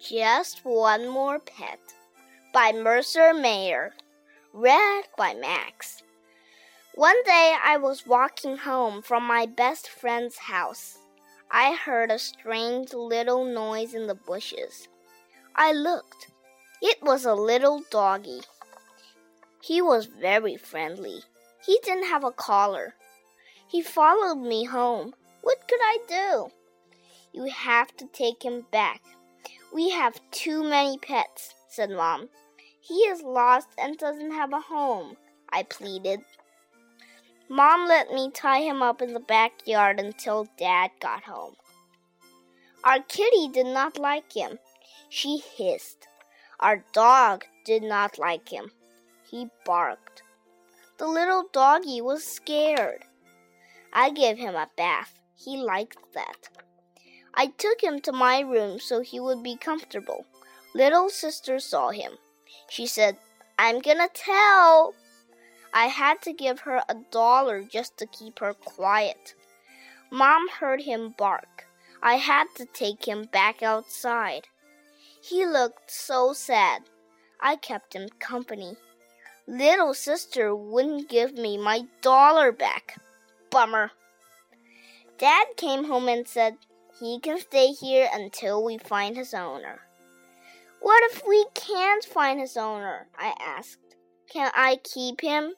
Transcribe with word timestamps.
Just 0.00 0.64
One 0.64 1.10
More 1.10 1.38
Pet 1.38 1.78
by 2.54 2.72
Mercer 2.72 3.34
Mayer. 3.34 3.92
Read 4.54 5.04
by 5.18 5.34
Max. 5.34 6.02
One 6.94 7.22
day 7.24 7.54
I 7.62 7.76
was 7.76 8.06
walking 8.06 8.56
home 8.56 9.02
from 9.02 9.24
my 9.24 9.44
best 9.44 9.90
friend's 9.90 10.38
house. 10.38 10.96
I 11.50 11.74
heard 11.74 12.10
a 12.10 12.18
strange 12.18 12.94
little 12.94 13.44
noise 13.44 13.92
in 13.92 14.06
the 14.06 14.14
bushes. 14.14 14.88
I 15.54 15.72
looked. 15.72 16.28
It 16.80 17.02
was 17.02 17.26
a 17.26 17.34
little 17.34 17.82
doggy. 17.90 18.40
He 19.60 19.82
was 19.82 20.06
very 20.06 20.56
friendly. 20.56 21.24
He 21.66 21.78
didn't 21.82 22.08
have 22.08 22.24
a 22.24 22.32
collar. 22.32 22.94
He 23.68 23.82
followed 23.82 24.40
me 24.40 24.64
home. 24.64 25.12
What 25.42 25.68
could 25.68 25.80
I 25.82 25.98
do? 26.08 26.48
You 27.34 27.50
have 27.50 27.94
to 27.98 28.06
take 28.06 28.42
him 28.42 28.64
back. 28.72 29.02
We 29.72 29.90
have 29.90 30.20
too 30.30 30.64
many 30.64 30.98
pets, 30.98 31.54
said 31.68 31.90
Mom. 31.90 32.28
He 32.80 32.94
is 32.94 33.22
lost 33.22 33.68
and 33.78 33.96
doesn't 33.96 34.32
have 34.32 34.52
a 34.52 34.60
home, 34.60 35.16
I 35.48 35.62
pleaded. 35.62 36.20
Mom 37.48 37.86
let 37.86 38.12
me 38.12 38.30
tie 38.32 38.60
him 38.60 38.82
up 38.82 39.00
in 39.00 39.12
the 39.12 39.20
backyard 39.20 40.00
until 40.00 40.48
Dad 40.56 40.90
got 41.00 41.22
home. 41.24 41.54
Our 42.82 43.00
kitty 43.00 43.48
did 43.48 43.66
not 43.66 43.98
like 43.98 44.32
him. 44.32 44.58
She 45.08 45.38
hissed. 45.38 46.08
Our 46.58 46.84
dog 46.92 47.44
did 47.64 47.82
not 47.82 48.18
like 48.18 48.48
him. 48.48 48.70
He 49.30 49.48
barked. 49.64 50.22
The 50.98 51.06
little 51.06 51.44
doggy 51.52 52.00
was 52.00 52.24
scared. 52.24 53.04
I 53.92 54.10
gave 54.10 54.38
him 54.38 54.54
a 54.54 54.70
bath. 54.76 55.20
He 55.36 55.56
liked 55.56 56.12
that. 56.14 56.48
I 57.34 57.46
took 57.58 57.82
him 57.82 58.00
to 58.02 58.12
my 58.12 58.40
room 58.40 58.78
so 58.78 59.00
he 59.00 59.20
would 59.20 59.42
be 59.42 59.56
comfortable. 59.56 60.26
Little 60.74 61.08
sister 61.08 61.58
saw 61.58 61.90
him. 61.90 62.12
She 62.68 62.86
said, 62.86 63.16
I'm 63.58 63.80
gonna 63.80 64.08
tell. 64.12 64.94
I 65.72 65.86
had 65.86 66.20
to 66.22 66.32
give 66.32 66.60
her 66.60 66.82
a 66.88 66.96
dollar 67.10 67.62
just 67.62 67.96
to 67.98 68.06
keep 68.06 68.38
her 68.40 68.54
quiet. 68.54 69.34
Mom 70.10 70.48
heard 70.48 70.82
him 70.82 71.14
bark. 71.16 71.66
I 72.02 72.14
had 72.14 72.46
to 72.56 72.66
take 72.66 73.06
him 73.06 73.24
back 73.24 73.62
outside. 73.62 74.48
He 75.22 75.46
looked 75.46 75.90
so 75.90 76.32
sad. 76.32 76.82
I 77.40 77.56
kept 77.56 77.94
him 77.94 78.08
company. 78.18 78.76
Little 79.46 79.94
sister 79.94 80.54
wouldn't 80.54 81.08
give 81.08 81.34
me 81.34 81.58
my 81.58 81.82
dollar 82.00 82.52
back. 82.52 83.00
Bummer. 83.50 83.90
Dad 85.18 85.46
came 85.56 85.84
home 85.84 86.08
and 86.08 86.26
said, 86.26 86.56
he 87.00 87.18
can 87.18 87.40
stay 87.40 87.68
here 87.68 88.08
until 88.12 88.62
we 88.62 88.76
find 88.76 89.16
his 89.16 89.32
owner. 89.32 89.80
What 90.80 91.02
if 91.10 91.22
we 91.26 91.46
can't 91.54 92.04
find 92.04 92.38
his 92.38 92.56
owner? 92.56 93.06
I 93.18 93.34
asked. 93.40 93.96
Can 94.30 94.50
I 94.54 94.78
keep 94.84 95.22
him? 95.22 95.54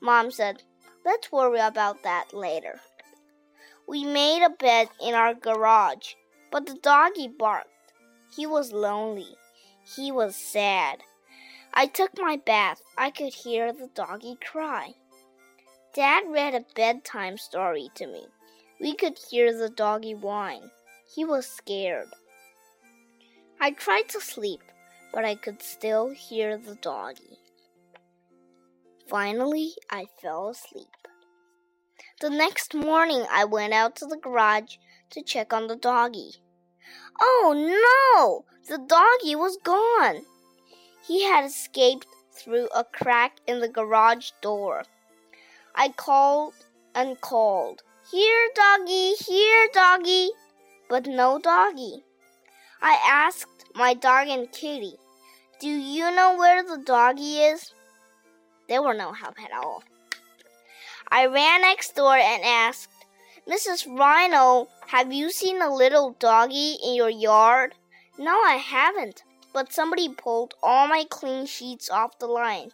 Mom 0.00 0.30
said, 0.30 0.62
Let's 1.04 1.30
worry 1.30 1.60
about 1.60 2.02
that 2.04 2.32
later. 2.32 2.80
We 3.86 4.04
made 4.04 4.42
a 4.44 4.50
bed 4.50 4.88
in 5.00 5.14
our 5.14 5.34
garage, 5.34 6.14
but 6.50 6.66
the 6.66 6.78
doggy 6.82 7.28
barked. 7.28 7.68
He 8.34 8.46
was 8.46 8.72
lonely. 8.72 9.36
He 9.96 10.10
was 10.10 10.34
sad. 10.34 11.02
I 11.74 11.86
took 11.86 12.10
my 12.16 12.36
bath. 12.36 12.82
I 12.96 13.10
could 13.10 13.34
hear 13.34 13.72
the 13.72 13.88
doggy 13.94 14.36
cry. 14.42 14.94
Dad 15.94 16.24
read 16.28 16.54
a 16.54 16.64
bedtime 16.74 17.36
story 17.36 17.90
to 17.96 18.06
me. 18.06 18.26
We 18.82 18.94
could 18.96 19.16
hear 19.30 19.56
the 19.56 19.70
doggy 19.70 20.16
whine. 20.16 20.72
He 21.14 21.24
was 21.24 21.46
scared. 21.46 22.08
I 23.60 23.70
tried 23.70 24.08
to 24.08 24.20
sleep, 24.20 24.60
but 25.14 25.24
I 25.24 25.36
could 25.36 25.62
still 25.62 26.10
hear 26.10 26.58
the 26.58 26.74
doggy. 26.74 27.38
Finally, 29.08 29.74
I 29.88 30.06
fell 30.20 30.48
asleep. 30.48 30.88
The 32.20 32.30
next 32.30 32.74
morning, 32.74 33.24
I 33.30 33.44
went 33.44 33.72
out 33.72 33.94
to 33.96 34.06
the 34.06 34.16
garage 34.16 34.78
to 35.10 35.22
check 35.22 35.52
on 35.52 35.68
the 35.68 35.76
doggy. 35.76 36.32
Oh 37.20 37.54
no! 37.54 38.44
The 38.68 38.84
doggy 38.84 39.36
was 39.36 39.58
gone. 39.62 40.22
He 41.06 41.22
had 41.22 41.44
escaped 41.44 42.08
through 42.32 42.66
a 42.74 42.82
crack 42.82 43.36
in 43.46 43.60
the 43.60 43.68
garage 43.68 44.30
door. 44.40 44.82
I 45.72 45.90
called 45.90 46.54
and 46.96 47.20
called. 47.20 47.82
Here, 48.12 48.50
doggy, 48.54 49.14
here, 49.14 49.68
doggy. 49.72 50.32
But 50.90 51.06
no 51.06 51.38
doggy. 51.38 52.04
I 52.82 52.98
asked 53.08 53.64
my 53.74 53.94
dog 53.94 54.28
and 54.28 54.52
kitty, 54.52 54.96
Do 55.60 55.68
you 55.70 56.14
know 56.14 56.36
where 56.36 56.62
the 56.62 56.76
doggy 56.76 57.38
is? 57.38 57.72
They 58.68 58.78
were 58.78 58.92
no 58.92 59.12
help 59.14 59.36
at 59.42 59.54
all. 59.54 59.82
I 61.10 61.24
ran 61.24 61.62
next 61.62 61.96
door 61.96 62.14
and 62.14 62.44
asked, 62.44 62.90
Mrs. 63.48 63.86
Rhino, 63.88 64.68
have 64.88 65.10
you 65.10 65.30
seen 65.30 65.62
a 65.62 65.74
little 65.74 66.14
doggy 66.18 66.76
in 66.84 66.94
your 66.94 67.08
yard? 67.08 67.74
No, 68.18 68.42
I 68.42 68.56
haven't, 68.56 69.22
but 69.54 69.72
somebody 69.72 70.10
pulled 70.10 70.52
all 70.62 70.86
my 70.86 71.06
clean 71.08 71.46
sheets 71.46 71.88
off 71.88 72.18
the 72.18 72.26
line. 72.26 72.72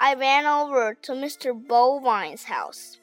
I 0.00 0.14
ran 0.14 0.44
over 0.44 0.94
to 1.02 1.12
Mr. 1.12 1.54
Bovine's 1.54 2.42
house. 2.42 2.99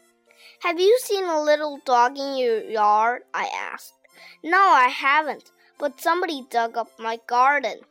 Have 0.64 0.80
you 0.80 0.98
seen 1.04 1.24
a 1.26 1.40
little 1.40 1.80
dog 1.86 2.18
in 2.18 2.36
your 2.36 2.64
yard? 2.64 3.22
I 3.32 3.48
asked. 3.54 3.94
No, 4.44 4.58
I 4.58 4.88
haven't, 4.88 5.52
but 5.78 6.02
somebody 6.02 6.48
dug 6.50 6.76
up 6.76 6.90
my 6.98 7.20
garden. 7.28 7.82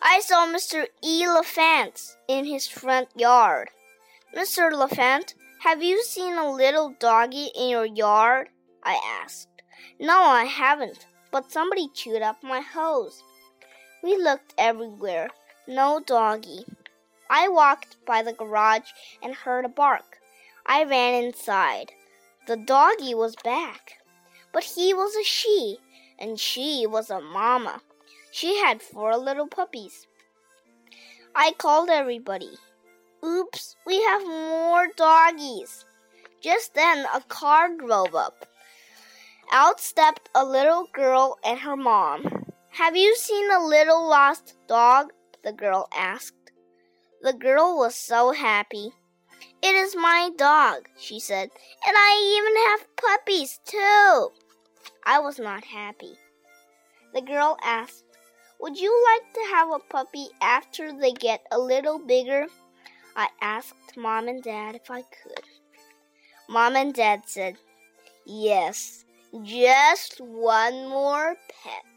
I 0.00 0.20
saw 0.20 0.46
Mr. 0.46 0.86
Elephant 1.04 2.16
in 2.28 2.44
his 2.44 2.68
front 2.68 3.08
yard. 3.16 3.70
Mr. 4.32 4.70
Elephant, 4.70 5.34
have 5.64 5.82
you 5.82 6.04
seen 6.04 6.34
a 6.34 6.52
little 6.52 6.94
doggy 7.00 7.48
in 7.56 7.68
your 7.68 7.86
yard? 7.86 8.48
I 8.84 9.00
asked. 9.22 9.48
No, 9.98 10.20
I 10.20 10.44
haven't, 10.44 11.06
but 11.32 11.50
somebody 11.50 11.88
chewed 11.94 12.22
up 12.22 12.44
my 12.44 12.60
hose. 12.60 13.24
We 14.04 14.16
looked 14.16 14.54
everywhere. 14.56 15.30
No 15.66 16.00
doggy. 16.06 16.64
I 17.28 17.48
walked 17.48 17.96
by 18.06 18.22
the 18.22 18.32
garage 18.32 18.88
and 19.20 19.34
heard 19.34 19.64
a 19.64 19.68
bark. 19.68 20.20
I 20.66 20.82
ran 20.84 21.24
inside. 21.24 21.92
The 22.46 22.56
doggy 22.56 23.14
was 23.14 23.36
back. 23.36 23.92
But 24.52 24.64
he 24.64 24.92
was 24.92 25.14
a 25.14 25.22
she, 25.22 25.78
and 26.18 26.40
she 26.40 26.86
was 26.86 27.10
a 27.10 27.20
mama. 27.20 27.82
She 28.32 28.58
had 28.58 28.82
four 28.82 29.16
little 29.16 29.46
puppies. 29.46 30.06
I 31.34 31.52
called 31.52 31.88
everybody. 31.88 32.58
Oops, 33.24 33.76
we 33.86 34.02
have 34.02 34.26
more 34.26 34.88
doggies. 34.96 35.84
Just 36.40 36.74
then 36.74 37.06
a 37.14 37.20
car 37.22 37.68
drove 37.76 38.14
up. 38.14 38.46
Out 39.52 39.80
stepped 39.80 40.28
a 40.34 40.44
little 40.44 40.88
girl 40.92 41.38
and 41.44 41.58
her 41.60 41.76
mom. 41.76 42.46
Have 42.70 42.96
you 42.96 43.14
seen 43.16 43.50
a 43.50 43.64
little 43.64 44.08
lost 44.08 44.56
dog? 44.66 45.12
the 45.44 45.52
girl 45.52 45.88
asked. 45.96 46.50
The 47.22 47.32
girl 47.32 47.78
was 47.78 47.94
so 47.94 48.32
happy. 48.32 48.92
It 49.62 49.74
is 49.74 49.96
my 49.96 50.30
dog, 50.36 50.88
she 50.98 51.18
said, 51.18 51.50
and 51.86 51.96
I 51.96 52.38
even 52.38 52.56
have 52.68 52.96
puppies 52.96 53.60
too. 53.64 54.30
I 55.04 55.18
was 55.18 55.38
not 55.38 55.64
happy. 55.64 56.16
The 57.14 57.22
girl 57.22 57.56
asked, 57.62 58.04
Would 58.60 58.78
you 58.78 58.92
like 59.12 59.32
to 59.34 59.54
have 59.54 59.70
a 59.70 59.78
puppy 59.78 60.28
after 60.40 60.92
they 60.92 61.12
get 61.12 61.46
a 61.50 61.58
little 61.58 61.98
bigger? 61.98 62.46
I 63.16 63.28
asked 63.40 63.96
Mom 63.96 64.28
and 64.28 64.42
Dad 64.42 64.74
if 64.74 64.90
I 64.90 65.02
could. 65.02 65.44
Mom 66.48 66.76
and 66.76 66.92
Dad 66.92 67.22
said, 67.26 67.56
Yes, 68.26 69.04
just 69.42 70.20
one 70.20 70.88
more 70.88 71.36
pet. 71.62 71.95